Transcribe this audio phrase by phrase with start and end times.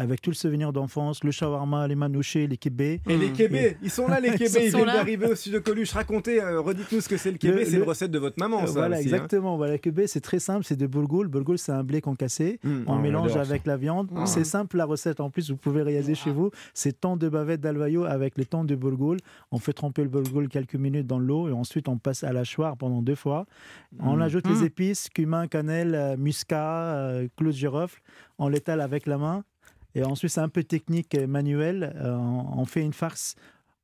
[0.00, 3.00] avec tout le souvenir d'enfance, le shawarma, les manouchés, les kébés.
[3.08, 4.94] Et les kébés, ils sont là les kébés, ils, sont viennent là.
[4.94, 5.92] d'arriver au sud de Coluche.
[5.92, 8.36] Racontez, euh, redites-nous ce que c'est le kébé, Le- c'est le- une recette de votre
[8.38, 9.12] maman, Euh, ça voilà, aussi, hein.
[9.14, 9.56] exactement.
[9.56, 11.28] Voilà, kébé, c'est très simple, c'est de boulgoul.
[11.28, 12.58] Boulgoul, c'est un blé concassé.
[12.64, 14.10] Mmh, On oh, mélange avec la viande.
[14.10, 14.26] Mm.
[14.26, 15.20] C'est simple la recette.
[15.20, 16.50] En plus, vous pouvez réaliser chez vous.
[16.74, 19.18] C'est temps de bavette d'alvayo avec les temps de boulgoul.
[19.52, 22.44] On fait tremper le boulgoul quelques minutes dans l'eau et ensuite on passe à la
[22.44, 23.46] choire pendant deux fois.
[24.00, 24.22] On Mm.
[24.22, 24.52] ajoute Mm.
[24.54, 28.00] les épices, cumin, cannelle, euh, muscat, euh, clou de girofle.
[28.38, 29.44] On l'étale avec la main.
[29.94, 31.94] Et ensuite, c'est un peu technique et manuel.
[31.96, 33.34] Euh, on fait une farce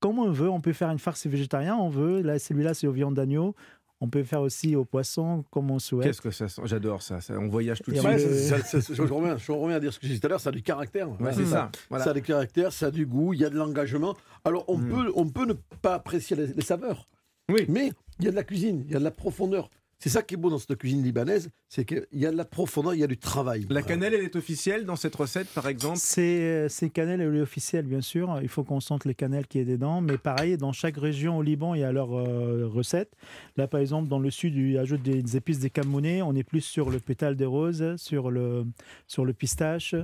[0.01, 0.49] comme on veut.
[0.51, 2.21] On peut faire une farce végétarien, on veut.
[2.23, 3.55] Là, celui-là, c'est aux viandes d'agneau.
[4.03, 6.07] On peut faire aussi au poisson, comme on souhaite.
[6.09, 6.61] Qu'est-ce que ça sent?
[6.67, 8.19] J'adore ça, ça, on voyage tout de suite.
[8.19, 10.29] ça- ça- ça- je, reviens, je reviens à dire ce que j'ai dit tout à
[10.29, 11.09] l'heure, ça a du caractère.
[11.19, 11.71] Ouais, c'est ça.
[11.89, 12.05] Voilà.
[12.05, 14.15] Ça a du caractère, ça a du goût, il y a de l'engagement.
[14.45, 14.89] Alors on, Mm.
[14.91, 17.09] peut, on peut ne pas apprécier les, les saveurs,
[17.51, 17.65] Oui.
[17.71, 19.71] mais il y a de la cuisine, il y a de la profondeur.
[19.99, 22.45] C'est ça qui est beau dans cette cuisine libanaise, c'est qu'il y a de la
[22.45, 23.67] profondeur, il y a du travail.
[23.71, 27.27] La cannelle, elle est officielle dans cette recette, par exemple C'est euh, c'est cannelle et
[27.27, 28.39] olé officiel, bien sûr.
[28.43, 30.03] Il faut qu'on sente les cannelles qui est dedans.
[30.03, 33.13] Mais pareil, dans chaque région au Liban, il y a leur euh, recette.
[33.57, 36.21] Là, par exemple, dans le sud, ils ajoutent des, des épices des camounais.
[36.21, 38.67] On est plus sur le pétale de rose, sur le,
[39.07, 39.95] sur le pistache.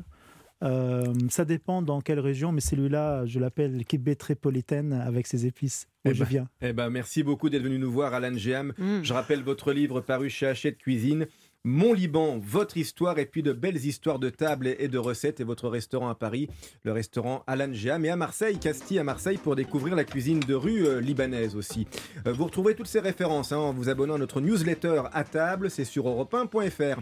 [0.63, 5.87] Euh, ça dépend dans quelle région, mais celui-là, je l'appelle kibbé tripolitaine avec ses épices.
[6.05, 6.49] Où Eh je ben, viens.
[6.61, 8.73] Eh ben, merci beaucoup d'être venu nous voir, Alan Géam.
[8.79, 9.03] Mm.
[9.03, 11.27] Je rappelle votre livre paru chez Hachette Cuisine.
[11.65, 15.39] Mon Liban, votre histoire et puis de belles histoires de tables et et de recettes
[15.39, 16.49] et votre restaurant à Paris,
[16.83, 20.55] le restaurant Alan Géam et à Marseille, Castille à Marseille pour découvrir la cuisine de
[20.55, 21.87] rue euh, libanaise aussi.
[22.27, 25.71] Euh, vous retrouverez toutes ces références hein, en vous abonnant à notre newsletter à table,
[25.71, 26.83] c'est sur europe1.fr.